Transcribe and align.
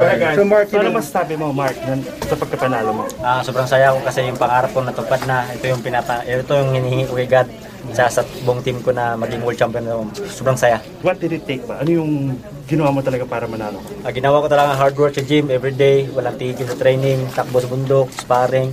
So 0.00 0.48
Mark, 0.48 0.72
ano 0.72 0.88
know, 0.88 0.96
masasabi 0.96 1.36
mo, 1.36 1.52
Mark, 1.52 1.76
sa 2.24 2.32
pagkapanalo 2.32 2.90
mo? 2.96 3.04
Ah, 3.20 3.44
sobrang 3.44 3.68
saya 3.68 3.92
ko 3.92 4.00
kasi 4.00 4.24
yung 4.24 4.40
pangarap 4.40 4.72
ko 4.72 4.80
natupad 4.80 5.20
na. 5.28 5.44
Ito 5.52 5.68
yung 5.68 5.84
pinapa 5.84 6.24
ito 6.24 6.48
yung 6.48 6.72
hinihingi 6.72 7.04
ko 7.04 7.20
kay 7.20 7.28
God 7.28 7.52
sa, 7.92 8.08
sa 8.08 8.24
buong 8.48 8.64
team 8.64 8.80
ko 8.80 8.88
na 8.96 9.20
maging 9.20 9.44
world 9.44 9.60
champion 9.60 9.84
ako. 9.84 10.08
Sobrang 10.32 10.56
saya. 10.56 10.80
What 11.04 11.20
did 11.20 11.36
it 11.36 11.44
take 11.44 11.68
ba? 11.68 11.84
Ano 11.84 11.92
yung 11.92 12.40
ginawa 12.64 12.88
mo 12.88 13.04
talaga 13.04 13.28
para 13.28 13.44
manalo? 13.44 13.84
Ah, 14.00 14.08
ginawa 14.08 14.40
ko 14.40 14.48
talaga 14.48 14.80
hard 14.80 14.96
work 14.96 15.12
sa 15.12 15.20
gym 15.20 15.52
every 15.52 15.76
day, 15.76 16.08
walang 16.08 16.40
tigil 16.40 16.64
sa 16.64 16.80
training, 16.80 17.28
takbo 17.36 17.60
sa 17.60 17.68
bundok, 17.68 18.08
sparring, 18.16 18.72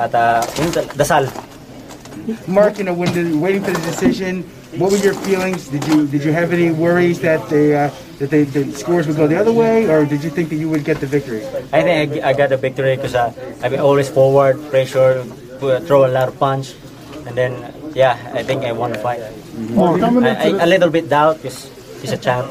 at 0.00 0.16
ah, 0.16 0.40
yung 0.64 0.72
da- 0.72 0.88
dasal. 0.96 1.28
Mark, 2.48 2.80
you 2.80 2.88
know, 2.88 2.96
when 2.96 3.12
the, 3.12 3.36
waiting 3.36 3.60
for 3.60 3.68
the 3.76 3.84
decision, 3.84 4.48
what 4.78 4.90
were 4.92 4.98
your 4.98 5.14
feelings? 5.14 5.68
Did 5.68 5.86
you 5.88 6.06
did 6.06 6.24
you 6.24 6.32
have 6.32 6.52
any 6.52 6.70
worries 6.70 7.20
that 7.20 7.48
the 7.48 7.74
uh, 7.74 7.90
that 8.18 8.30
they, 8.30 8.44
the 8.44 8.72
scores 8.72 9.06
would 9.06 9.16
go 9.16 9.26
the 9.26 9.38
other 9.38 9.52
way, 9.52 9.86
or 9.88 10.04
did 10.06 10.22
you 10.24 10.30
think 10.30 10.48
that 10.50 10.56
you 10.56 10.68
would 10.68 10.84
get 10.84 10.98
the 11.00 11.06
victory? 11.06 11.44
I 11.72 11.82
think 11.82 12.22
I, 12.24 12.30
I 12.30 12.32
got 12.32 12.48
the 12.50 12.56
victory 12.56 12.96
because 12.96 13.14
uh, 13.14 13.32
I've 13.62 13.70
been 13.70 13.80
always 13.80 14.08
forward, 14.08 14.58
pressure, 14.70 15.24
pu- 15.58 15.80
throw 15.80 16.06
a 16.06 16.10
lot 16.12 16.28
of 16.28 16.38
punch, 16.38 16.74
and 17.26 17.36
then 17.36 17.54
yeah, 17.94 18.18
I 18.34 18.42
think 18.42 18.64
I 18.64 18.72
won 18.72 18.92
the 18.92 18.98
fight. 18.98 19.20
I, 20.24 20.50
I, 20.58 20.64
a 20.64 20.66
little 20.66 20.90
bit 20.90 21.08
doubt 21.08 21.36
because 21.42 21.70
he's 22.00 22.12
a 22.12 22.18
champ, 22.18 22.50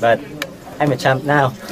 but 0.00 0.20
I'm 0.78 0.92
a 0.92 0.96
champ 0.96 1.24
now. 1.24 1.54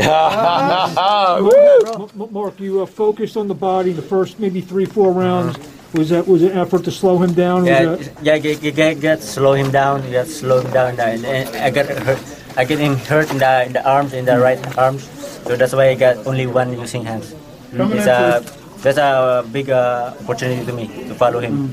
M- 1.94 2.10
M- 2.20 2.32
Mark, 2.32 2.58
you 2.60 2.82
uh, 2.82 2.86
focused 2.86 3.36
on 3.36 3.46
the 3.48 3.54
body 3.54 3.92
the 3.92 4.02
first 4.02 4.38
maybe 4.40 4.60
three, 4.60 4.86
four 4.86 5.12
rounds. 5.12 5.56
Was 5.94 6.08
that 6.10 6.26
was 6.26 6.42
an 6.42 6.52
effort 6.58 6.82
to 6.84 6.90
slow 6.90 7.18
him 7.22 7.32
down? 7.34 7.60
Was 7.62 7.68
Yeah, 7.70 7.84
that- 7.94 8.22
yeah, 8.22 8.38
get, 8.38 8.60
get, 8.60 8.74
get, 8.74 9.00
get 9.00 9.22
slow 9.22 9.52
him 9.54 9.70
down, 9.70 10.02
get 10.10 10.26
slow 10.26 10.60
him 10.60 10.70
down, 10.72 10.98
and, 10.98 11.24
and 11.24 11.48
I 11.56 11.70
got 11.70 11.86
hurt. 11.86 12.18
I 12.56 12.64
get 12.64 12.78
him 12.78 12.96
hurt 12.96 13.30
in 13.30 13.38
the 13.38 13.66
in 13.66 13.72
the 13.72 13.82
arms, 13.88 14.12
in 14.12 14.24
the 14.24 14.38
right 14.38 14.58
arms. 14.78 15.06
So 15.46 15.54
that's 15.56 15.72
why 15.72 15.90
I 15.90 15.94
got 15.94 16.26
only 16.26 16.46
one 16.46 16.72
using 16.72 17.04
hands. 17.04 17.34
It's 17.72 18.06
a 18.06 18.42
that's 18.82 18.98
a 18.98 19.46
big 19.52 19.70
uh, 19.70 20.14
opportunity 20.22 20.66
to 20.66 20.72
me 20.72 20.86
to 21.08 21.14
follow 21.14 21.38
him. 21.38 21.70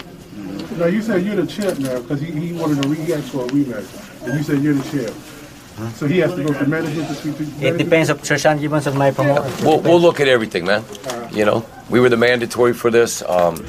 Now 0.77 0.85
you 0.85 1.01
said 1.01 1.23
you're 1.25 1.35
the 1.35 1.45
champ 1.47 1.79
now 1.79 1.99
because 2.01 2.21
he, 2.21 2.31
he 2.31 2.53
wanted 2.53 2.85
a 2.85 2.87
re- 2.87 2.97
he 3.01 3.13
asked 3.13 3.29
for 3.29 3.45
a 3.45 3.47
rematch, 3.49 3.89
and 4.25 4.37
you 4.37 4.43
said 4.43 4.61
you're 4.61 4.73
the 4.77 4.85
champ. 4.89 5.15
So 5.97 6.05
he 6.05 6.19
has 6.19 6.33
to 6.35 6.43
go 6.43 6.53
to 6.53 6.65
management 6.67 7.07
to 7.09 7.15
speak 7.15 7.37
to 7.37 7.43
It 7.65 7.77
depends 7.77 8.09
on 8.11 8.21
Sir 8.23 8.37
Sean 8.37 8.59
Gibbons 8.59 8.85
of 8.85 8.95
my 8.95 9.09
promoter. 9.09 9.49
We'll, 9.65 9.79
we'll 9.81 9.99
look 10.01 10.19
at 10.19 10.27
everything, 10.27 10.65
man. 10.65 10.83
You 11.33 11.43
know, 11.45 11.65
we 11.89 11.99
were 11.99 12.09
the 12.09 12.17
mandatory 12.17 12.73
for 12.73 12.91
this. 12.91 13.23
Um, 13.23 13.65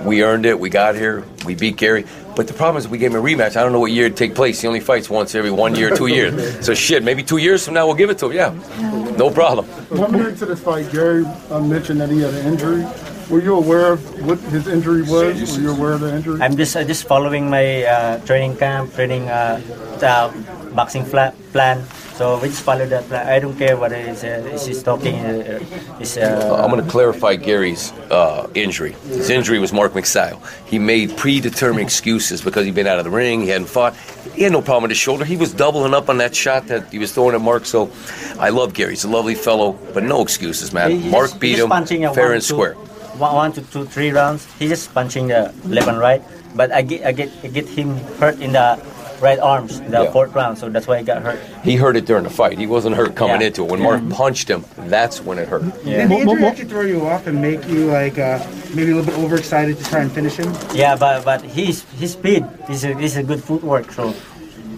we 0.00 0.22
earned 0.22 0.46
it. 0.46 0.58
We 0.58 0.70
got 0.70 0.94
here. 0.94 1.24
We 1.44 1.54
beat 1.54 1.76
Gary. 1.76 2.04
But 2.34 2.48
the 2.48 2.54
problem 2.54 2.78
is, 2.78 2.88
we 2.88 2.96
gave 2.96 3.10
him 3.14 3.20
a 3.20 3.22
rematch. 3.22 3.56
I 3.56 3.62
don't 3.62 3.72
know 3.72 3.80
what 3.80 3.92
year 3.92 4.06
it 4.06 4.16
take 4.16 4.34
place. 4.34 4.60
He 4.62 4.66
only 4.66 4.80
fights 4.80 5.10
once 5.10 5.34
every 5.34 5.50
one 5.50 5.74
year, 5.74 5.94
two 5.94 6.06
years. 6.06 6.32
So 6.66 6.72
shit, 6.74 7.02
maybe 7.02 7.22
two 7.22 7.36
years 7.36 7.64
from 7.64 7.74
now 7.74 7.86
we'll 7.86 7.96
give 7.96 8.08
it 8.08 8.18
to 8.18 8.30
him. 8.30 8.34
Yeah, 8.36 9.16
no 9.18 9.30
problem. 9.30 9.66
Coming 9.88 10.24
into 10.26 10.46
this 10.46 10.60
fight, 10.60 10.90
Gary 10.90 11.24
uh, 11.50 11.60
mentioned 11.60 12.00
that 12.00 12.08
he 12.08 12.20
had 12.20 12.32
an 12.32 12.46
injury. 12.46 12.84
Were 13.28 13.40
you 13.42 13.54
aware 13.56 13.92
of 13.92 14.26
what 14.26 14.38
his 14.50 14.66
injury 14.66 15.02
was? 15.02 15.56
Were 15.56 15.62
you 15.62 15.70
aware 15.72 15.92
of 15.92 16.00
the 16.00 16.14
injury? 16.14 16.40
I'm 16.40 16.56
just 16.56 16.74
uh, 16.76 16.84
just 16.84 17.04
following 17.06 17.50
my 17.50 17.84
uh, 17.84 18.18
training 18.24 18.56
camp, 18.56 18.94
training 18.94 19.28
uh, 19.28 19.60
the 20.00 20.32
boxing 20.74 21.04
fla- 21.04 21.34
plan. 21.52 21.84
So 22.14 22.38
we 22.40 22.48
just 22.48 22.62
follow 22.62 22.86
that 22.86 23.04
plan. 23.08 23.26
I 23.26 23.38
don't 23.38 23.56
care 23.56 23.76
what 23.76 23.90
it 23.92 24.06
is. 24.06 24.22
Uh, 24.22 24.50
is 24.52 24.66
he's 24.66 24.82
talking? 24.82 25.14
Uh, 25.14 25.60
is 25.98 26.18
uh, 26.18 26.60
I'm 26.62 26.70
going 26.70 26.84
to 26.84 26.90
clarify 26.90 27.36
Gary's 27.36 27.90
uh, 28.10 28.48
injury. 28.54 28.92
His 29.08 29.30
injury 29.30 29.58
was 29.58 29.72
Mark 29.72 29.92
Magsayo. 29.94 30.38
He 30.66 30.78
made 30.78 31.16
predetermined 31.16 31.82
excuses 31.86 32.42
because 32.42 32.66
he'd 32.66 32.74
been 32.74 32.86
out 32.86 32.98
of 32.98 33.04
the 33.04 33.10
ring, 33.10 33.40
he 33.42 33.48
hadn't 33.48 33.68
fought. 33.68 33.96
He 34.34 34.42
had 34.42 34.52
no 34.52 34.60
problem 34.62 34.82
with 34.82 34.90
his 34.90 34.98
shoulder. 34.98 35.24
He 35.24 35.36
was 35.36 35.52
doubling 35.52 35.94
up 35.94 36.08
on 36.08 36.18
that 36.18 36.34
shot 36.36 36.66
that 36.68 36.90
he 36.92 36.98
was 36.98 37.12
throwing 37.12 37.34
at 37.34 37.40
Mark. 37.40 37.64
So 37.66 37.90
I 38.38 38.50
love 38.50 38.74
Gary. 38.74 38.92
He's 38.92 39.04
a 39.04 39.08
lovely 39.08 39.34
fellow, 39.34 39.72
but 39.94 40.02
no 40.04 40.22
excuses, 40.22 40.72
man. 40.72 40.90
He- 40.90 41.10
Mark 41.10 41.38
beat 41.40 41.56
he's 41.56 41.60
him 41.60 41.68
punching 41.70 42.02
fair 42.14 42.26
one, 42.28 42.32
and 42.34 42.42
two- 42.42 42.54
square. 42.54 42.74
One, 43.16 43.34
one 43.34 43.52
to 43.52 43.62
two, 43.62 43.84
three 43.84 44.10
rounds. 44.10 44.46
He's 44.58 44.70
just 44.70 44.92
punching 44.94 45.28
the 45.28 45.52
left 45.64 45.88
and 45.88 45.98
right. 45.98 46.22
But 46.54 46.72
I 46.72 46.82
get, 46.82 47.04
I 47.06 47.12
get, 47.12 47.30
I 47.42 47.48
get 47.48 47.68
him 47.68 47.96
hurt 48.20 48.40
in 48.40 48.52
the 48.52 48.80
right 49.22 49.38
arms, 49.38 49.78
in 49.78 49.90
the 49.92 50.02
Yeah. 50.02 50.10
fourth 50.10 50.34
round. 50.34 50.58
So 50.58 50.68
that's 50.68 50.86
why 50.86 50.98
he 50.98 51.04
got 51.04 51.22
hurt. 51.22 51.38
He 51.62 51.76
hurt 51.76 51.96
it 51.96 52.04
during 52.04 52.24
the 52.24 52.30
fight. 52.30 52.58
He 52.58 52.66
wasn't 52.66 52.96
hurt 52.96 53.14
coming 53.14 53.40
Yeah. 53.40 53.46
into 53.46 53.64
it. 53.64 53.70
When 53.70 53.80
Mark 53.80 54.02
punched 54.10 54.50
him, 54.50 54.64
that's 54.88 55.22
when 55.24 55.38
it 55.38 55.48
hurt. 55.48 55.62
Yeah. 55.84 56.02
Did 56.02 56.10
the 56.10 56.14
injury 56.16 56.44
actually 56.44 56.68
throw 56.68 56.82
you 56.82 57.06
off 57.06 57.26
and 57.28 57.40
make 57.40 57.66
you 57.68 57.86
like 57.86 58.18
uh, 58.18 58.40
maybe 58.74 58.90
a 58.90 58.96
little 58.96 59.10
bit 59.10 59.18
overexcited 59.24 59.78
to 59.78 59.84
try 59.84 60.00
and 60.00 60.10
finish 60.10 60.36
him? 60.36 60.52
Yeah, 60.74 60.96
but 60.96 61.24
but 61.24 61.40
his 61.42 61.84
his 61.98 62.12
speed, 62.12 62.44
he's 62.68 62.84
a, 62.84 62.94
he's 62.98 63.16
a 63.16 63.22
good 63.22 63.42
footwork. 63.42 63.92
So 63.92 64.12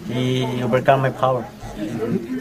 he 0.07 0.45
overcome 0.63 1.01
my 1.01 1.09
power. 1.09 1.43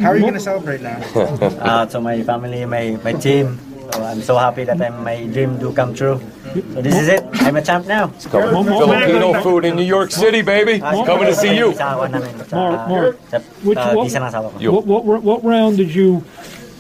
How 0.01 0.11
are 0.11 0.17
you 0.17 0.23
going 0.23 0.35
to 0.35 0.41
celebrate 0.41 0.81
now? 0.83 1.01
uh, 1.17 1.87
to 1.87 2.01
my 2.01 2.23
family, 2.23 2.65
my, 2.67 2.97
my 3.03 3.15
team. 3.15 3.59
So 3.93 4.03
I'm 4.03 4.23
so 4.23 4.37
happy 4.37 4.63
that 4.65 4.81
I'm, 4.81 5.03
my 5.03 5.25
dream 5.27 5.59
do 5.59 5.73
come 5.73 5.93
true. 5.95 6.21
So 6.55 6.83
this 6.83 6.95
is 6.95 7.09
it. 7.09 7.23
I'm 7.43 7.57
a 7.57 7.63
champ 7.63 7.87
now. 7.87 8.09
Filipino 8.09 9.43
food 9.43 9.65
in 9.65 9.75
New 9.77 9.83
York 9.83 10.11
City, 10.11 10.43
baby. 10.43 10.79
Coming 10.81 11.27
to 11.27 11.35
see 11.35 11.57
you. 11.57 11.75
Sa 11.75 11.99
awa 11.99 12.07
namin, 12.09 12.31
sa, 12.47 12.87
Mark, 12.87 12.89
Mark, 12.89 13.43
which 13.67 13.79
uh, 13.79 13.93
one- 13.95 14.07
visa 14.07 14.19
ng 14.23 14.27
asawa 14.31 14.47
ko. 14.55 14.57
You- 14.63 14.73
What, 14.73 14.87
what 15.05 15.23
what 15.23 15.41
round 15.45 15.77
did 15.77 15.91
you 15.95 16.23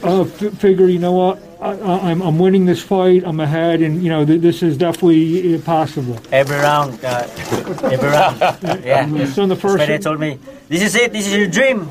uh, 0.07 0.23
f- 0.23 0.55
figure? 0.62 0.87
You 0.87 0.99
know 1.03 1.12
what? 1.12 1.43
I, 1.59 1.75
I- 1.75 2.01
I'm 2.15 2.23
I'm 2.23 2.39
winning 2.39 2.67
this 2.71 2.79
fight. 2.83 3.27
I'm 3.27 3.41
ahead, 3.43 3.83
and 3.83 3.99
you 3.99 4.11
know 4.15 4.23
th- 4.25 4.39
this 4.41 4.62
is 4.62 4.79
definitely 4.79 5.55
uh, 5.57 5.61
possible. 5.67 6.19
Every 6.31 6.56
round, 6.62 7.03
uh, 7.03 7.27
every 7.91 8.11
round. 8.15 8.39
Yeah. 8.87 9.11
So 9.35 9.43
in 9.43 9.49
the 9.51 9.59
first, 9.59 9.79
But 9.83 9.89
they 9.91 9.99
told 9.99 10.21
me, 10.23 10.39
this 10.71 10.83
is 10.87 10.95
it. 10.95 11.11
This 11.11 11.27
is 11.27 11.35
your 11.35 11.49
dream. 11.51 11.91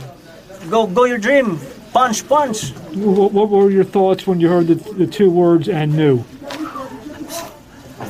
Go, 0.71 0.87
go 0.87 1.03
your 1.03 1.19
dream. 1.19 1.59
Punch, 1.91 2.23
punch. 2.27 2.71
what, 2.95 3.33
what 3.35 3.49
were 3.51 3.69
your 3.69 3.83
thoughts 3.85 4.25
when 4.25 4.39
you 4.39 4.47
heard 4.49 4.65
the, 4.71 4.79
the 4.95 5.05
two 5.05 5.29
words 5.29 5.67
"and 5.67 5.91
new"? 5.93 6.23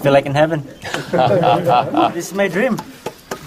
I 0.03 0.05
feel 0.07 0.11
like 0.19 0.25
in 0.25 0.35
heaven. 0.35 0.63
this 2.13 2.27
is 2.27 2.33
my 2.33 2.49
dream. 2.49 2.75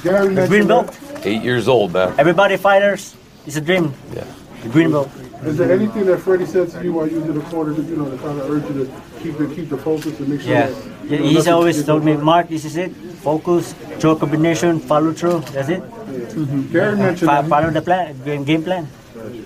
Gary 0.02 0.32
The 0.34 0.46
green 0.48 0.66
belt. 0.66 0.98
Eight 1.22 1.42
years 1.42 1.68
old, 1.68 1.92
man. 1.92 2.14
Everybody 2.16 2.56
fighters. 2.56 3.14
It's 3.44 3.56
a 3.56 3.60
dream. 3.60 3.92
Yeah. 4.14 4.24
The 4.62 4.70
green 4.70 4.90
belt. 4.90 5.10
Is 5.44 5.58
there 5.58 5.70
anything 5.70 6.06
that 6.06 6.16
Freddie 6.20 6.46
said 6.46 6.70
to 6.70 6.82
you 6.82 6.94
while 6.94 7.06
you 7.06 7.20
was 7.20 7.28
in 7.28 7.34
the 7.34 7.44
corner 7.50 7.74
that 7.74 7.82
you 7.82 7.96
know 7.96 8.08
to 8.10 8.16
kind 8.16 8.40
of 8.40 8.50
urge 8.50 8.64
you 8.74 8.86
to 8.86 8.90
keep 9.22 9.36
the 9.36 9.54
keep 9.54 9.68
the 9.68 9.76
focus 9.76 10.18
and 10.18 10.28
make 10.30 10.40
sure? 10.40 10.50
Yeah. 10.50 10.68
That, 10.68 11.10
Yeah, 11.10 11.18
you 11.18 11.24
know, 11.24 11.28
He's 11.28 11.46
always 11.48 11.84
told 11.84 12.02
me, 12.04 12.12
involved? 12.12 12.24
Mark, 12.24 12.48
this 12.48 12.64
is 12.64 12.76
it. 12.78 12.90
Focus, 13.20 13.74
throw 14.00 14.16
combination, 14.16 14.80
follow 14.80 15.12
through. 15.12 15.40
That's 15.52 15.68
it. 15.68 15.80
Yeah. 15.82 16.40
Mm-hmm. 16.40 16.72
Gary 16.72 16.96
mentioned 16.96 17.28
Fo- 17.28 17.36
that 17.42 17.48
follow 17.50 17.68
the 17.70 17.82
plan, 17.82 18.16
game 18.24 18.44
game 18.44 18.62
plan. 18.64 18.88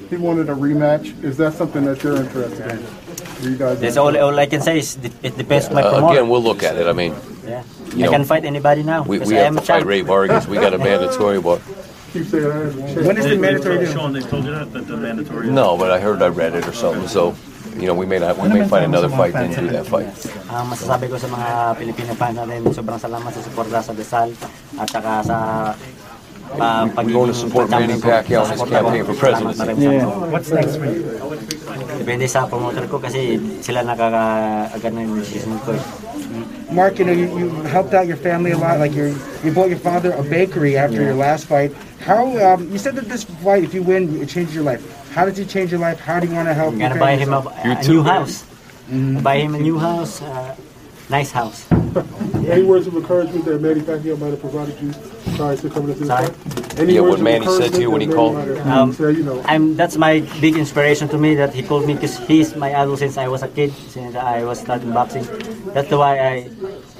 he 0.09 0.17
wanted 0.17 0.49
a 0.49 0.55
rematch. 0.55 1.11
Is 1.25 1.37
that 1.39 1.55
something 1.55 1.85
that 1.87 2.05
you're 2.05 2.19
interested 2.23 2.71
in? 2.71 2.87
Are 3.41 3.49
you 3.49 3.57
guys? 3.57 3.81
That's 3.81 3.97
all, 3.97 4.13
all 4.17 4.37
I 4.39 4.47
can 4.47 4.61
say 4.61 4.79
is 4.79 4.95
de- 4.97 5.11
it 5.23 5.37
depends 5.37 5.69
on 5.69 5.75
my 5.75 5.83
Uh, 5.83 5.91
promoter. 5.95 6.13
again, 6.21 6.29
we'll 6.29 6.43
look 6.43 6.63
at 6.63 6.77
it. 6.77 6.87
I 6.87 6.93
mean, 6.93 7.15
yeah. 7.45 7.63
you 7.97 8.05
I 8.05 8.07
know, 8.07 8.13
can 8.21 8.25
fight 8.25 8.45
anybody 8.45 8.83
now. 8.83 9.03
we, 9.03 9.19
we 9.21 9.37
I 9.39 9.49
have 9.49 9.57
am 9.57 9.57
to 9.57 9.63
a 9.63 9.65
fight 9.65 9.81
champ. 9.81 9.89
Rey 9.89 10.03
Vargas. 10.03 10.47
We 10.47 10.57
got 10.61 10.75
a 10.75 10.79
mandatory, 10.79 11.41
but 11.41 11.61
keep 12.13 12.27
saying 12.27 12.45
that. 12.45 13.07
When 13.07 13.17
is 13.17 13.25
the 13.25 13.37
mandatory 13.39 13.79
They- 13.79 13.87
due? 13.87 13.93
Sean, 13.93 14.13
they 14.13 14.21
told 14.21 14.45
you 14.45 14.53
that, 14.53 14.73
that 14.73 14.85
the 14.87 14.97
mandatory. 14.97 15.49
no. 15.51 15.77
But 15.77 15.91
I 15.91 15.99
heard 16.01 16.21
I 16.21 16.29
read 16.29 16.55
it 16.55 16.69
or 16.69 16.73
something. 16.77 17.09
So, 17.09 17.33
you 17.81 17.87
know, 17.89 17.95
we 17.95 18.05
may 18.05 18.19
not. 18.19 18.37
We 18.37 18.49
may 18.53 18.67
find 18.69 18.85
another 18.93 19.09
fight 19.09 19.33
then 19.33 19.55
do 19.57 19.69
that 19.73 19.87
fight. 19.89 20.11
Ang 20.51 20.69
masasabi 20.69 21.09
ko 21.09 21.17
sa 21.17 21.29
mga 21.31 21.49
Pilipino 21.79 22.13
fans 22.19 22.37
natin, 22.37 22.61
sobrang 22.75 23.01
salamat 23.01 23.31
sa 23.33 23.41
suporta 23.41 23.79
sa 23.81 23.93
Desal 23.97 24.29
at 24.77 24.89
saka 24.91 25.13
sa 25.25 25.37
uh, 26.59 26.91
We're 26.97 27.13
going 27.13 27.29
to 27.29 27.35
support 27.35 27.71
Manny 27.71 27.95
Pacquiao 27.95 28.45
in 28.45 28.59
his 28.59 28.69
campaign 28.69 29.05
for 29.05 29.15
presidency. 29.15 29.99
What's 30.31 30.51
next 30.51 30.77
for 30.77 30.87
you? 30.87 31.03
Depende 32.01 32.27
sa 32.27 32.49
promoter 32.49 32.89
ko 32.89 32.97
kasi 32.99 33.37
sila 33.61 33.85
nakaka-agad 33.85 34.93
na 34.97 35.01
yung 35.05 35.21
decision 35.21 35.53
ko. 35.63 35.77
eh. 35.77 35.83
Mark, 36.73 36.99
you 36.99 37.05
know 37.05 37.13
you, 37.13 37.27
you 37.37 37.47
helped 37.69 37.93
out 37.95 38.07
your 38.07 38.17
family 38.17 38.53
a 38.53 38.59
lot. 38.59 38.79
Like 38.79 38.95
you 38.95 39.13
you 39.43 39.51
bought 39.53 39.69
your 39.69 39.83
father 39.83 40.15
a 40.15 40.23
bakery 40.23 40.79
after 40.79 41.03
your 41.03 41.19
last 41.19 41.45
fight. 41.51 41.75
How 42.07 42.31
um, 42.41 42.71
you 42.71 42.79
said 42.79 42.95
that 42.95 43.11
this 43.11 43.27
fight, 43.43 43.67
if 43.67 43.75
you 43.75 43.83
win, 43.83 44.23
it 44.23 44.31
changes 44.31 44.55
your 44.55 44.65
life. 44.65 44.81
How 45.11 45.27
did 45.27 45.37
you 45.37 45.45
change 45.45 45.75
your 45.75 45.83
life? 45.83 45.99
How 45.99 46.23
do 46.23 46.31
you 46.31 46.35
want 46.35 46.47
to 46.49 46.55
help? 46.55 46.73
I'm 46.73 46.79
gonna 46.79 46.97
buy 46.97 47.19
him 47.19 47.35
a, 47.35 47.43
a 47.67 47.83
new 47.83 48.03
house. 48.07 48.47
Buy 49.21 49.43
him 49.43 49.55
a 49.55 49.61
new 49.61 49.79
house, 49.79 50.23
uh, 50.23 50.55
nice 51.11 51.31
house. 51.35 51.67
Any 52.47 52.63
words 52.63 52.87
of 52.87 52.95
encouragement 52.95 53.45
that 53.45 53.61
Manny 53.61 53.83
Pacquiao 53.83 54.19
might 54.19 54.31
have 54.31 54.41
provided 54.41 54.79
you 54.81 54.95
prior 55.41 55.57
to 55.57 55.69
coming 55.71 55.89
into 55.91 56.01
this 56.05 56.09
Sorry? 56.13 56.27
fight? 56.27 56.79
Any 56.81 56.95
Yeah, 56.95 57.01
what 57.09 57.19
of 57.19 57.25
Manny 57.29 57.47
said 57.61 57.73
to 57.77 57.81
you 57.81 57.91
when 57.91 58.01
he 58.05 58.09
called? 58.19 58.37
that 58.37 58.61
Um, 58.61 58.69
might 58.69 58.87
have, 58.87 58.95
say, 58.97 59.13
you 59.19 59.25
know, 59.29 59.37
I'm 59.53 59.65
that's 59.81 59.97
my 60.07 60.13
big 60.45 60.55
inspiration 60.65 61.09
to 61.15 61.19
me 61.25 61.31
that 61.41 61.53
he 61.59 61.63
called 61.71 61.85
me 61.89 61.95
because 61.95 62.15
he's 62.29 62.49
my 62.65 62.71
idol 62.83 62.97
since 62.97 63.17
I 63.25 63.27
was 63.35 63.43
a 63.43 63.49
kid, 63.49 63.73
since 63.97 64.15
I 64.17 64.45
was 64.45 64.61
starting 64.61 64.93
boxing. 64.93 65.25
That's 65.75 65.91
why 66.03 66.13
I 66.33 66.35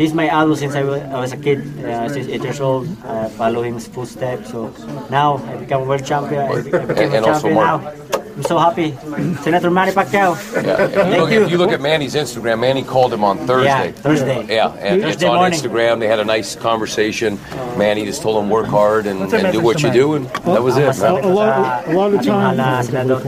he's 0.01 0.15
my 0.23 0.27
idol 0.41 0.57
since 0.57 0.75
I 0.81 0.83
was, 0.91 1.01
I 1.17 1.19
was 1.25 1.33
a 1.33 1.41
kid, 1.47 1.59
uh, 1.85 2.09
since 2.09 2.27
eight 2.29 2.43
years 2.43 2.61
old. 2.61 2.89
I 3.05 3.29
follow 3.41 3.63
his 3.63 3.87
footsteps. 3.95 4.51
So 4.53 4.73
now 5.11 5.29
I 5.51 5.57
become 5.65 5.83
a 5.83 5.87
world 5.91 6.05
champion. 6.13 6.41
I, 6.43 6.53
I 6.57 6.61
became 6.63 7.13
And- 7.13 7.15
and 7.21 7.25
a 7.27 7.29
also 7.29 7.49
champion 7.49 7.55
Mark. 7.61 7.83
now. 7.85 8.10
I'm 8.37 8.43
so 8.45 8.59
happy. 8.59 8.95
Senator 9.43 9.71
Manny 9.71 9.93
Pacquiao. 9.93 10.39
Yeah. 10.55 10.87
If 10.87 10.95
you, 10.95 11.21
look, 11.21 11.31
you. 11.31 11.43
if 11.45 11.51
you 11.51 11.59
look 11.59 11.73
at 11.73 11.81
Manny's 11.81 12.15
Instagram, 12.15 12.61
Manny 12.61 12.83
called 12.83 13.13
him 13.13 13.25
on 13.25 13.39
Thursday. 13.47 13.91
Yeah, 13.91 14.03
Thursday. 14.05 14.47
Yeah, 14.47 14.73
and 14.79 15.03
it's 15.03 15.23
on 15.23 15.37
morning. 15.37 15.59
Instagram. 15.59 16.01
They 16.01 16.09
had 16.09 16.21
a 16.21 16.25
nice 16.25 16.55
conversation. 16.55 17.39
Manny 17.77 18.05
just 18.05 18.23
told 18.23 18.43
him 18.43 18.49
work 18.49 18.67
hard 18.67 19.07
and, 19.07 19.33
and 19.33 19.53
do 19.53 19.61
what 19.61 19.83
you 19.83 19.91
do, 19.93 20.15
and 20.15 20.27
that 20.47 20.63
was 20.63 20.77
it. 20.79 20.87
a, 20.87 21.11
a 21.11 21.27
lot, 21.27 21.87
a 21.87 21.93
lot 21.93 22.15
of 22.15 22.21
Ating 22.21 22.37
mahal 22.37 22.55
na 22.55 22.85
senador, 22.85 23.21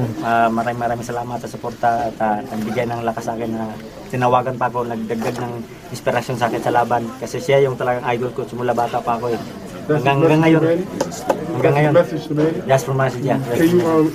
maraming 0.53 0.81
maraming 0.81 1.07
salamat 1.07 1.41
sa 1.41 1.49
suporta 1.49 2.13
at 2.13 2.17
uh, 2.21 2.39
nagbigay 2.53 2.85
ng 2.93 3.01
lakas 3.09 3.25
sa 3.25 3.33
akin 3.33 3.51
na 3.57 3.73
tinawagan 4.13 4.55
pa 4.61 4.69
ako, 4.69 4.85
nagdagdag 4.85 5.37
ng 5.41 5.53
inspirasyon 5.89 6.37
sa 6.37 6.53
akin 6.53 6.61
sa 6.61 6.73
laban 6.77 7.09
kasi 7.17 7.41
siya 7.41 7.65
yung 7.65 7.73
talagang 7.81 8.05
idol 8.13 8.31
ko 8.37 8.45
simula 8.45 8.77
bata 8.77 9.01
pa 9.01 9.17
ako 9.17 9.33
eh. 9.33 9.41
That's 9.89 10.05
Hanggang, 10.05 10.21
the 10.21 10.29
hanggang 10.29 10.43
ngayon. 10.45 10.63
message 10.63 11.17
to 11.19 11.33
Manny. 11.33 11.53
Hanggang 11.57 11.75
ngayon. 11.75 11.93
message 11.97 12.25
to 12.29 12.35
Manny. 12.37 12.59
Just 12.69 12.85
for 12.85 12.95
message, 12.95 13.25
yeah. 13.25 13.41
Can 13.57 13.67
you 13.67 13.81
um, 13.83 14.07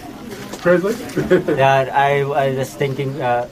translate? 0.62 0.98
Yeah, 1.58 1.90
I, 1.94 2.22
I 2.22 2.56
was 2.56 2.74
thinking, 2.74 3.22
uh, 3.22 3.48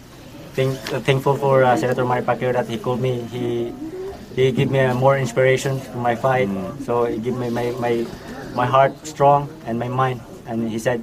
think, 0.54 0.78
uh, 0.94 1.00
thankful 1.02 1.36
for 1.36 1.64
uh, 1.64 1.76
Senator 1.78 2.06
Manny 2.06 2.26
Pacquiao 2.26 2.54
that 2.54 2.68
he 2.68 2.78
called 2.78 3.02
me. 3.02 3.22
He 3.32 3.74
he 4.36 4.52
gave 4.52 4.70
me 4.70 4.80
uh, 4.80 4.94
more 4.94 5.18
inspiration 5.18 5.80
to 5.80 5.98
my 5.98 6.16
fight. 6.16 6.50
So 6.84 7.06
he 7.06 7.18
gave 7.18 7.36
me 7.38 7.50
my, 7.50 7.72
my 7.80 8.06
my 8.54 8.66
heart 8.66 8.92
strong 9.08 9.48
and 9.66 9.80
my 9.80 9.88
mind. 9.88 10.20
And 10.46 10.70
he 10.70 10.78
said, 10.78 11.00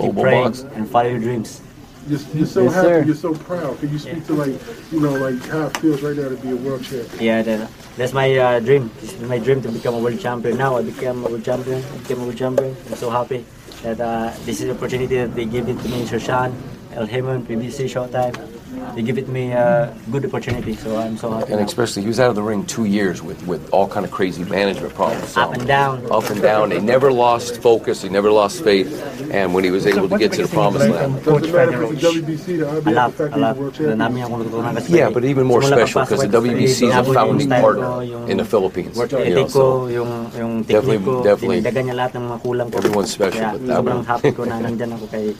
keep 0.00 0.16
Global 0.16 0.22
praying 0.22 0.44
box. 0.44 0.64
and 0.74 0.88
follow 0.88 1.08
your 1.10 1.20
dreams. 1.20 1.60
You're, 2.08 2.18
you're 2.34 2.46
so 2.48 2.64
Yes, 2.64 2.74
happy. 2.74 2.88
sir. 2.88 3.02
You're 3.04 3.14
so 3.14 3.34
proud. 3.34 3.78
Can 3.78 3.92
you 3.92 3.98
speak 4.00 4.24
to 4.26 4.32
like, 4.34 4.56
you 4.90 5.00
know, 5.00 5.12
like 5.12 5.36
how 5.52 5.68
it 5.68 5.76
feels 5.76 6.00
right 6.02 6.16
now 6.16 6.28
to 6.32 6.36
be 6.40 6.50
a 6.50 6.56
world 6.56 6.82
champion? 6.82 7.22
Yeah, 7.22 7.42
that, 7.42 7.70
that's 7.96 8.12
my 8.16 8.32
uh, 8.36 8.60
dream. 8.60 8.90
This 9.00 9.12
is 9.12 9.20
my 9.28 9.38
dream 9.38 9.60
to 9.62 9.68
become 9.70 9.94
a 9.94 9.98
world 10.00 10.18
champion. 10.18 10.56
Now 10.56 10.76
I 10.78 10.82
became 10.82 11.22
a 11.24 11.28
world 11.28 11.44
champion. 11.44 11.84
I 11.84 11.96
became 12.00 12.20
a 12.20 12.24
world 12.24 12.38
champion. 12.40 12.74
I'm 12.88 12.96
so 12.96 13.10
happy 13.10 13.44
that 13.82 14.00
uh, 14.00 14.32
this 14.44 14.60
is 14.60 14.66
the 14.66 14.72
opportunity 14.72 15.16
that 15.16 15.34
they 15.34 15.44
give 15.44 15.68
it 15.68 15.78
to 15.80 15.88
me, 15.88 16.04
Shoshan, 16.04 16.54
Al 16.94 17.06
Haymon, 17.06 17.46
BBC, 17.46 17.86
Showtime. 17.86 18.59
They 18.94 19.02
give 19.02 19.18
it 19.18 19.26
me 19.28 19.50
a 19.50 19.90
good 20.10 20.24
opportunity, 20.24 20.74
so 20.76 20.96
I'm 20.96 21.16
so 21.16 21.30
happy. 21.30 21.50
And 21.52 21.60
now. 21.60 21.66
especially, 21.66 22.02
he 22.02 22.08
was 22.08 22.20
out 22.20 22.30
of 22.30 22.36
the 22.38 22.42
ring 22.42 22.64
two 22.66 22.84
years 22.86 23.22
with, 23.22 23.42
with 23.46 23.66
all 23.74 23.88
kind 23.88 24.06
of 24.06 24.12
crazy 24.12 24.44
management 24.44 24.94
problems. 24.94 25.28
So 25.34 25.42
Up 25.42 25.54
and 25.54 25.66
down. 25.66 26.06
Up 26.10 26.30
and 26.30 26.40
down. 26.40 26.70
They 26.70 26.80
never 26.80 27.10
lost 27.10 27.60
focus. 27.60 28.02
He 28.02 28.08
never 28.08 28.30
lost 28.30 28.62
faith. 28.62 28.90
And 29.34 29.54
when 29.54 29.64
he 29.64 29.70
was 29.70 29.86
able 29.86 30.08
to 30.08 30.18
get 30.18 30.32
to 30.38 30.42
the 30.46 30.48
promised 30.48 30.88
land. 30.88 31.22
Doesn't 31.24 31.50
matter 31.52 31.82
if 31.82 31.92
it's 31.92 32.02
the 32.02 32.22
WBC, 32.22 32.46
the 32.62 32.66
A 32.68 32.80
IBF, 32.80 32.94
lot, 32.94 33.10
the 33.10 33.16
fact 33.18 33.34
a 33.34 33.38
that 33.38 33.40
lot. 33.40 33.56
you're 33.56 33.62
world 33.62 33.74
Na 33.74 33.78
champion. 33.78 33.98
namin 33.98 34.20
ako 34.22 34.34
natutunan 34.38 34.72
kasi 34.78 34.88
Yeah, 34.94 35.10
but 35.10 35.22
even 35.24 35.44
more 35.46 35.62
special 35.62 35.98
because 36.06 36.20
the 36.22 36.30
WBC 36.30 36.78
is 36.86 36.94
a 36.94 37.04
founding 37.10 37.50
partner 37.50 37.90
in 38.30 38.36
the 38.38 38.46
Philippines. 38.46 38.94
You 38.96 39.34
know, 39.34 39.48
so 39.48 39.86
yung, 39.88 40.10
yung 40.38 40.52
Definitely- 40.62 41.22
definitely. 41.26 41.58
dinagdagan 41.58 41.82
niya 41.90 41.96
lahat 42.06 42.12
ng 42.18 42.24
mga 42.30 42.38
kulang 42.42 42.66
ko. 42.70 42.74
Everyone's 42.78 43.10
special 43.10 43.40
Kaya 43.40 43.52
with 43.58 43.66
that 43.66 43.76
sobrang 43.82 44.02
happy 44.06 44.30
ko 44.30 44.42
na 44.46 44.62
nandyan 44.62 44.94
ako 44.94 45.04
kay 45.10 45.34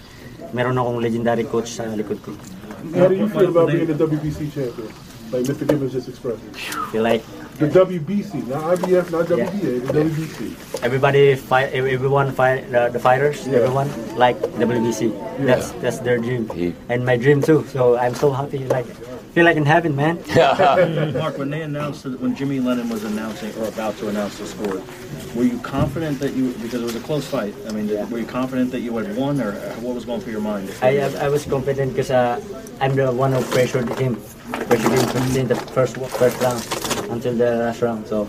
meron 0.50 0.74
akong 0.74 0.98
legendary 0.98 1.44
coach 1.46 1.78
sa 1.78 1.86
likod 1.94 2.18
ko. 2.26 2.34
How 2.94 3.08
do 3.08 3.14
you 3.14 3.28
feel 3.28 3.48
about 3.48 3.68
being 3.68 3.86
the 3.86 3.94
WBC 3.94 4.52
champion? 4.52 4.88
Like 5.30 5.46
Mr. 5.46 5.62
Gibbons 5.68 5.92
just 5.92 6.08
expressed. 6.08 6.42
Feel 6.90 7.02
like 7.04 7.22
The 7.60 7.68
WBC, 7.68 8.48
not 8.48 8.74
IBF, 8.80 9.12
not 9.12 9.28
Yeah. 9.30 9.44
WBA, 9.46 9.72
the 9.86 9.92
WBC. 9.92 10.82
everybody 10.82 11.36
fight, 11.36 11.70
everyone 11.76 12.32
fight, 12.32 12.66
the, 12.72 12.88
the 12.88 12.98
fighters, 12.98 13.46
Yeah. 13.46 13.60
everyone 13.62 13.86
like 14.16 14.40
WBC. 14.58 15.12
That's 15.44 15.70
that's 15.84 16.00
their 16.00 16.16
dream, 16.18 16.48
He- 16.56 16.74
and 16.88 17.04
my 17.04 17.16
dream 17.20 17.42
too. 17.44 17.62
So 17.70 17.94
I'm 18.00 18.14
so 18.16 18.32
happy, 18.32 18.64
like 18.66 18.88
feel 19.32 19.44
like 19.44 19.56
in 19.56 19.64
heaven, 19.66 19.94
man. 19.94 20.16
Mark, 21.14 21.38
when 21.38 21.50
they 21.50 21.62
announced 21.62 22.02
that, 22.04 22.20
when 22.20 22.34
Jimmy 22.34 22.60
Lennon 22.60 22.88
was 22.88 23.04
announcing 23.04 23.54
or 23.56 23.68
about 23.68 23.96
to 23.98 24.08
announce 24.08 24.38
the 24.38 24.46
score, 24.46 24.82
were 25.34 25.44
you 25.44 25.58
confident 25.60 26.18
that 26.20 26.34
you 26.34 26.52
because 26.54 26.74
it 26.82 26.84
was 26.84 26.96
a 26.96 27.00
close 27.00 27.26
fight? 27.26 27.54
I 27.68 27.72
mean, 27.72 27.88
Yeah. 27.88 28.04
were 28.08 28.18
you 28.18 28.26
confident 28.26 28.70
that 28.72 28.80
you 28.80 28.96
had 28.96 29.16
won, 29.16 29.40
or 29.40 29.52
what 29.80 29.94
was 29.94 30.04
going 30.04 30.20
through 30.20 30.32
your 30.32 30.40
mind? 30.42 30.70
I 30.82 30.98
I 31.26 31.28
was 31.28 31.44
confident 31.46 31.92
because 31.92 32.10
uh, 32.10 32.40
I'm 32.80 32.94
the 32.96 33.10
one 33.12 33.32
who 33.32 33.42
pressured 33.54 33.88
him, 33.98 34.16
pressured 34.68 35.10
him 35.14 35.36
in 35.36 35.46
the 35.48 35.56
first 35.56 35.96
first 36.18 36.40
round 36.42 36.62
until 37.10 37.34
the 37.34 37.56
last 37.56 37.82
round. 37.82 38.06
So 38.06 38.26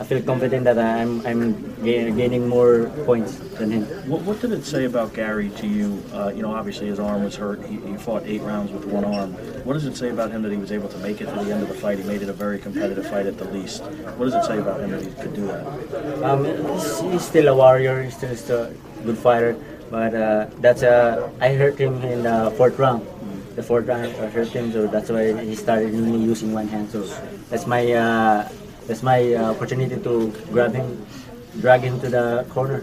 I 0.00 0.04
feel 0.04 0.22
confident 0.22 0.62
that 0.64 0.78
I'm 0.78 1.26
I'm 1.26 1.74
ga- 1.82 2.12
gaining 2.12 2.46
more 2.46 2.86
points 3.04 3.34
than 3.58 3.72
him. 3.72 3.82
What, 4.08 4.22
what 4.22 4.40
did 4.40 4.52
it 4.52 4.64
say 4.64 4.84
about 4.84 5.12
Gary 5.12 5.50
to 5.58 5.66
you? 5.66 6.00
Uh, 6.12 6.30
you 6.32 6.40
know, 6.40 6.54
obviously 6.54 6.86
his 6.86 7.00
arm 7.00 7.24
was 7.24 7.34
hurt. 7.34 7.64
He, 7.66 7.78
he 7.78 7.96
fought 7.96 8.22
eight 8.24 8.42
rounds 8.42 8.70
with 8.70 8.84
one 8.86 9.04
arm. 9.04 9.32
What 9.66 9.72
does 9.72 9.86
it 9.86 9.96
say 9.96 10.10
about 10.10 10.30
him 10.30 10.42
that 10.42 10.52
he 10.52 10.56
was 10.56 10.70
able 10.70 10.88
to 10.88 10.98
make 10.98 11.20
it 11.20 11.26
to 11.26 11.34
the 11.44 11.50
end 11.52 11.62
of 11.62 11.68
the 11.68 11.74
fight? 11.74 11.98
He 11.98 12.04
made 12.04 12.22
it 12.22 12.28
a 12.28 12.32
very 12.32 12.60
competitive 12.60 13.10
fight 13.10 13.26
at 13.26 13.38
the 13.38 13.46
least. 13.50 13.82
What 14.16 14.26
does 14.30 14.34
it 14.34 14.44
say 14.44 14.58
about 14.58 14.80
him 14.80 14.92
that 14.92 15.02
he 15.02 15.10
could 15.20 15.34
do 15.34 15.46
that? 15.46 15.66
Um, 16.22 16.44
he's, 16.44 17.00
he's 17.00 17.24
still 17.26 17.48
a 17.48 17.56
warrior. 17.56 18.04
He's 18.04 18.16
still, 18.16 18.36
still 18.36 18.62
a 18.70 19.02
good 19.02 19.18
fighter. 19.18 19.58
But 19.90 20.14
uh, 20.14 20.46
that's 20.60 20.84
uh, 20.84 21.28
I 21.40 21.54
hurt 21.54 21.76
him 21.76 22.00
in 22.02 22.22
the 22.22 22.54
fourth 22.56 22.78
round. 22.78 23.04
The 23.56 23.64
fourth 23.64 23.88
round 23.88 24.06
I 24.06 24.30
hurt 24.30 24.48
him, 24.48 24.70
so 24.70 24.86
that's 24.86 25.10
why 25.10 25.34
he 25.42 25.56
started 25.56 25.92
only 25.92 26.22
using 26.22 26.52
one 26.52 26.68
hand. 26.68 26.90
So 26.90 27.02
that's 27.50 27.66
my 27.66 27.82
uh, 27.92 28.48
that's 28.88 29.02
my 29.02 29.34
uh, 29.34 29.52
opportunity 29.52 30.00
to 30.00 30.32
grab 30.50 30.72
him, 30.72 31.06
drag 31.60 31.82
him 31.82 32.00
to 32.00 32.08
the 32.08 32.46
corner. 32.48 32.82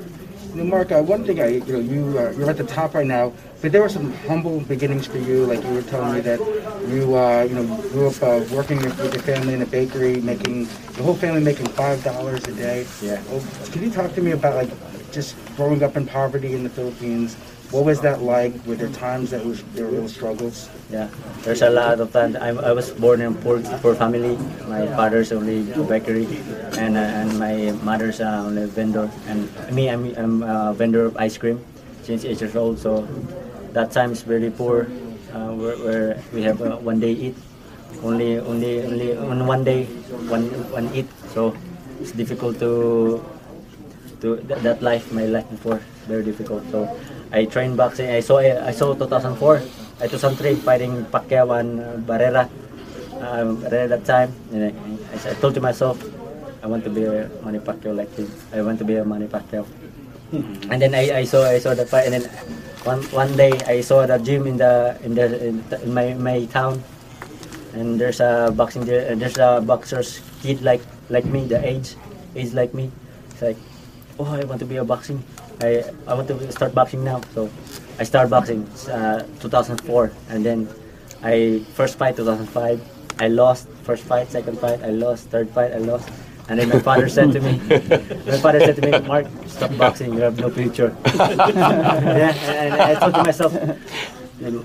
Mark, 0.53 0.91
uh, 0.93 1.01
one 1.01 1.25
thing 1.25 1.41
I, 1.41 1.47
you 1.47 1.73
know, 1.73 1.79
you 1.79 2.17
uh, 2.17 2.31
you're 2.31 2.49
at 2.49 2.55
the 2.55 2.63
top 2.63 2.93
right 2.93 3.05
now, 3.05 3.33
but 3.61 3.73
there 3.73 3.81
were 3.81 3.89
some 3.89 4.13
humble 4.23 4.61
beginnings 4.61 5.05
for 5.05 5.17
you. 5.17 5.45
Like 5.45 5.61
you 5.65 5.73
were 5.73 5.81
telling 5.81 6.13
me 6.13 6.21
that 6.21 6.39
you, 6.87 7.17
uh, 7.17 7.43
you 7.43 7.55
know, 7.55 7.65
grew 7.91 8.07
up 8.07 8.23
uh, 8.23 8.39
working 8.55 8.77
with 8.77 8.97
with 9.01 9.13
your 9.13 9.23
family 9.23 9.53
in 9.53 9.61
a 9.61 9.65
bakery, 9.65 10.21
making 10.21 10.69
the 10.93 11.03
whole 11.03 11.15
family 11.15 11.41
making 11.41 11.65
five 11.67 12.01
dollars 12.05 12.47
a 12.47 12.53
day. 12.53 12.87
Yeah. 13.01 13.21
Well, 13.27 13.43
can 13.73 13.83
you 13.83 13.91
talk 13.91 14.13
to 14.13 14.21
me 14.21 14.31
about 14.31 14.55
like 14.55 15.11
just 15.11 15.35
growing 15.57 15.83
up 15.83 15.97
in 15.97 16.05
poverty 16.05 16.53
in 16.53 16.63
the 16.63 16.69
Philippines? 16.69 17.35
What 17.75 17.83
was 17.83 17.99
that 18.07 18.23
like? 18.23 18.55
Were 18.63 18.79
there 18.79 18.87
times 18.87 19.35
that 19.35 19.43
was 19.43 19.59
there 19.75 19.83
were 19.83 19.99
real 19.99 20.07
struggles? 20.07 20.71
Yeah, 20.87 21.11
there's 21.43 21.59
a 21.59 21.67
lot 21.67 21.99
of 21.99 22.07
times. 22.15 22.39
I, 22.39 22.55
I 22.55 22.71
was 22.71 22.95
born 22.95 23.19
in 23.19 23.35
poor, 23.43 23.59
poor 23.83 23.91
family. 23.99 24.39
My 24.71 24.87
father's 24.95 25.35
only 25.35 25.67
bakery, 25.83 26.23
and 26.79 26.95
uh, 26.95 27.19
and 27.19 27.35
my 27.35 27.75
mother's 27.83 28.23
uh, 28.23 28.47
only 28.47 28.63
a 28.63 28.71
vendor. 28.71 29.11
And 29.27 29.51
me, 29.75 29.91
I'm, 29.91 30.07
I'm 30.15 30.39
a 30.47 30.71
vendor 30.71 31.03
of 31.03 31.19
ice 31.19 31.35
cream 31.35 31.59
since 32.07 32.23
eight 32.23 32.39
years 32.39 32.55
old. 32.55 32.79
So 32.79 33.03
that 33.75 33.91
time 33.91 34.15
is 34.15 34.23
very 34.23 34.47
poor, 34.47 34.87
uh, 35.35 35.51
where, 35.51 35.75
where 35.83 36.09
we 36.31 36.47
have 36.47 36.63
uh, 36.63 36.79
one 36.79 37.03
day 37.03 37.11
eat, 37.11 37.35
only 38.07 38.39
only 38.39 38.87
only 38.87 39.19
on 39.19 39.43
one 39.43 39.67
day 39.67 39.83
one 40.31 40.47
one 40.71 40.87
eat. 40.95 41.11
So 41.35 41.51
it's 41.99 42.15
difficult 42.15 42.55
to 42.63 43.19
to 44.23 44.39
th- 44.47 44.63
that 44.63 44.79
life, 44.79 45.11
my 45.11 45.27
life 45.27 45.49
before, 45.51 45.83
very 46.07 46.23
difficult. 46.23 46.63
So 46.71 46.89
I 47.31 47.45
trained 47.45 47.77
boxing. 47.77 48.09
I 48.09 48.19
saw 48.19 48.39
I 48.39 48.71
saw 48.71 48.93
2004, 48.93 49.61
I 50.01 50.07
2003 50.07 50.55
fighting 50.61 51.05
Pacquiao 51.05 51.59
and 51.59 51.79
uh, 51.79 51.97
Barrera. 52.05 52.49
Um, 53.15 53.61
that 53.61 54.03
time, 54.05 54.29
and 54.51 54.69
I, 54.69 54.71
I, 55.15 55.31
I 55.31 55.33
told 55.39 55.55
to 55.55 55.61
myself, 55.61 55.97
I 56.61 56.67
want 56.67 56.83
to 56.83 56.89
be 56.89 57.05
a 57.05 57.31
Manny 57.43 57.59
Pacquiao 57.59 57.95
like 57.95 58.13
him. 58.13 58.29
I 58.53 58.61
want 58.61 58.77
to 58.79 58.85
be 58.85 58.97
a 58.97 59.05
Manny 59.05 59.27
Pacquiao. 59.27 59.65
And 60.69 60.81
then 60.81 60.93
I, 60.93 61.19
I 61.19 61.23
saw 61.23 61.45
I 61.47 61.59
saw 61.59 61.73
the 61.73 61.85
fight, 61.85 62.11
and 62.11 62.13
then 62.19 62.25
one 62.83 63.01
one 63.15 63.31
day 63.37 63.53
I 63.65 63.81
saw 63.81 64.05
the 64.05 64.17
gym 64.19 64.45
in 64.47 64.57
the 64.57 64.97
in 65.03 65.15
the 65.15 65.25
in, 65.41 65.63
in 65.81 65.93
my 65.93 66.13
my 66.13 66.45
town, 66.51 66.83
and 67.73 67.99
there's 67.99 68.19
a 68.19 68.51
boxing 68.53 68.83
there. 68.85 69.07
and 69.09 69.21
There's 69.21 69.37
a 69.37 69.61
boxer's 69.63 70.19
kid 70.41 70.61
like 70.61 70.81
like 71.09 71.25
me, 71.25 71.45
the 71.45 71.61
age 71.61 71.95
age 72.35 72.53
like 72.53 72.73
me. 72.73 72.91
It's 73.31 73.41
like, 73.41 73.57
oh, 74.19 74.27
I 74.27 74.43
want 74.43 74.59
to 74.59 74.67
be 74.67 74.77
a 74.77 74.83
boxing. 74.83 75.23
I 75.61 75.83
I 76.07 76.13
want 76.13 76.27
to 76.27 76.51
start 76.51 76.73
boxing 76.73 77.03
now. 77.03 77.21
So 77.33 77.49
I 77.99 78.03
start 78.03 78.29
boxing 78.29 78.67
uh, 78.89 79.23
2004, 79.39 80.11
and 80.29 80.45
then 80.45 80.67
I 81.23 81.63
first 81.73 81.97
fight 81.97 82.17
2005. 82.17 82.81
I 83.19 83.27
lost 83.29 83.67
first 83.83 84.03
fight, 84.03 84.27
second 84.27 84.59
fight 84.59 84.83
I 84.83 84.89
lost, 84.89 85.29
third 85.29 85.49
fight 85.49 85.71
I 85.71 85.77
lost. 85.77 86.09
And 86.47 86.59
then 86.59 86.69
my 86.69 86.79
father 86.79 87.09
said 87.09 87.31
to 87.33 87.41
me, 87.41 87.57
my 88.29 88.37
father 88.37 88.59
said 88.59 88.75
to 88.77 88.83
me, 88.83 88.91
Mark, 89.07 89.25
stop 89.47 89.75
boxing, 89.77 90.13
you 90.13 90.21
have 90.21 90.37
no 90.37 90.49
future. 90.49 90.95
yeah, 91.15 92.35
and 92.53 92.73
I 92.73 92.95
thought 92.95 93.15
to 93.15 93.23
myself, 93.23 93.53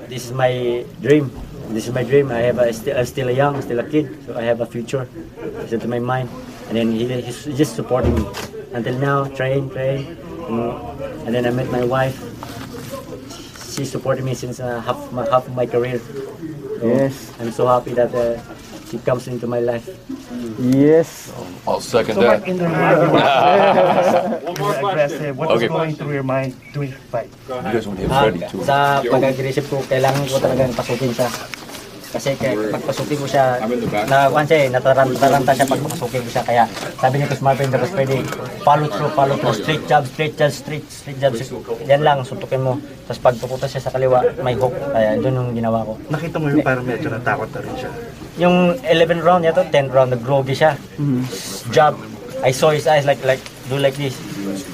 this 0.09 0.27
is 0.27 0.33
my 0.33 0.85
dream. 1.01 1.31
This 1.71 1.87
is 1.87 1.95
my 1.95 2.03
dream. 2.03 2.31
I 2.33 2.51
have 2.51 2.59
a, 2.59 2.73
still, 2.73 2.99
I'm 2.99 3.07
still 3.07 3.29
a 3.29 3.33
young, 3.33 3.63
still 3.63 3.79
a 3.79 3.89
kid, 3.89 4.13
so 4.27 4.37
I 4.37 4.43
have 4.43 4.61
a 4.61 4.67
future. 4.67 5.09
I 5.41 5.67
said 5.67 5.81
to 5.83 5.89
my 5.89 6.01
mind, 6.01 6.29
and 6.69 6.77
then 6.77 6.93
he, 6.93 7.07
he's 7.23 7.45
just 7.57 7.77
supporting 7.77 8.15
me 8.15 8.27
until 8.73 8.99
now. 8.99 9.25
Train, 9.25 9.71
train, 9.71 10.19
and, 10.51 11.27
and 11.27 11.35
then 11.35 11.47
I 11.47 11.51
met 11.51 11.71
my 11.71 11.85
wife. 11.85 12.19
She 13.71 13.85
supported 13.85 14.25
me 14.25 14.35
since 14.35 14.61
uh, 14.61 14.81
half 14.83 14.99
my 15.13 15.25
half 15.31 15.47
of 15.47 15.55
my 15.55 15.65
career. 15.67 15.99
So 15.99 16.87
Yes. 16.87 17.33
I'm 17.39 17.53
so 17.53 17.69
happy 17.69 17.93
that 17.95 18.09
uh, 18.13 18.41
she 18.89 18.99
comes 18.99 19.29
into 19.29 19.47
my 19.47 19.61
life. 19.61 19.87
Yes. 20.59 21.31
I'll 21.69 21.81
second 21.81 22.17
So 22.17 22.23
Mark, 22.25 22.41
that. 22.41 22.49
in 22.49 22.57
the 22.57 22.67
ring, 22.67 22.75
One 24.49 24.57
more 24.59 24.75
aggressive. 24.91 25.33
What 25.37 25.49
was 25.53 25.61
Okay. 25.63 25.69
going 25.69 25.93
through 25.95 26.13
your 26.13 26.25
mind 26.27 26.57
during 26.73 26.91
the 26.91 27.01
fight? 27.13 27.31
You 27.49 27.63
guys 27.63 27.87
want 27.87 28.01
to 28.01 28.05
hit 28.05 28.11
Ah, 28.11 28.21
Freddie 28.27 28.45
too? 28.49 28.61
sa 28.65 29.01
pag-aggressive 29.05 29.67
ko, 29.69 29.77
kailangan 29.87 30.25
ko 30.27 30.37
talagang 30.41 30.73
pasukin 30.75 31.13
siya. 31.13 31.29
Kasi 32.11 32.35
kaya 32.35 32.59
pagpasukin 32.75 33.19
ko 33.23 33.27
siya, 33.31 33.63
na 34.11 34.27
once 34.27 34.51
eh, 34.51 34.67
nataranta 34.67 35.55
siya 35.55 35.63
pagpasukin 35.63 36.27
ko 36.27 36.31
siya. 36.31 36.43
Kaya 36.43 36.63
sabi 36.99 37.23
ni 37.23 37.25
Chris 37.31 37.39
Marvin, 37.39 37.71
dapat 37.71 37.91
pwede 37.95 38.19
follow 38.67 38.91
through, 38.91 39.13
follow 39.15 39.37
through, 39.39 39.55
straight 39.55 39.85
jab, 39.87 40.03
straight 40.11 40.35
jab, 40.35 40.51
straight, 40.51 40.83
straight 40.91 41.19
jab. 41.23 41.33
Yan 41.87 42.03
lang, 42.03 42.27
suntukin 42.27 42.67
mo. 42.67 42.83
Tapos 43.07 43.21
pag 43.23 43.35
pupunta 43.39 43.71
siya 43.71 43.87
sa 43.87 43.95
kaliwa, 43.95 44.27
may 44.43 44.59
hook. 44.59 44.75
Kaya 44.75 45.23
doon 45.23 45.35
yung 45.39 45.51
ginawa 45.55 45.87
ko. 45.87 45.95
Nakita 46.11 46.37
mo 46.43 46.51
yung 46.51 46.67
parang 46.67 46.83
medyo 46.83 47.09
natakot 47.15 47.49
na 47.55 47.61
rin 47.63 47.75
siya. 47.79 47.91
Yung 48.43 48.57
11 48.83 49.23
round 49.23 49.43
niya 49.47 49.55
to, 49.55 49.63
10 49.71 49.95
round, 49.95 50.11
nag-groggy 50.11 50.55
siya. 50.59 50.75
Jab. 51.71 51.95
I 52.43 52.51
saw 52.51 52.73
his 52.73 52.89
eyes 52.91 53.05
like, 53.05 53.23
like, 53.23 53.43
do 53.69 53.77
like 53.79 53.95
this. 53.95 54.17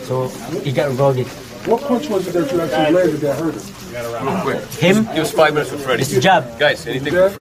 So, 0.09 0.31
he 0.65 0.73
got 0.73 0.89
groggy. 0.97 1.27
What 1.67 1.83
punch 1.83 2.09
was 2.09 2.27
it 2.29 2.33
that 2.33 2.53
you 2.53 2.61
actually 2.61 2.95
landed 2.95 3.21
that 3.21 3.39
hurt 3.39 3.55
him? 3.55 4.27
Real 4.27 4.43
quick. 4.43 4.63
Him, 4.79 5.05
Give 5.07 5.19
us 5.25 5.33
five 5.33 5.53
minutes 5.55 5.73
with 5.73 5.83
Freddie. 5.85 6.03
it's 6.03 6.19
jab. 6.19 6.59
Guys, 6.59 6.87
anything? 6.87 7.13
Jab? 7.13 7.37